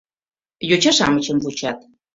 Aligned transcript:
Йоча-шамычым 0.69 1.37
вучат. 1.43 1.77